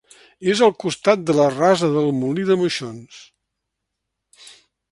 És 0.53 0.61
al 0.67 0.71
costat 0.83 1.25
de 1.27 1.35
la 1.39 1.45
rasa 1.51 1.89
del 1.97 2.09
Molí 2.21 2.47
de 2.49 2.57
Moixons. 2.63 3.21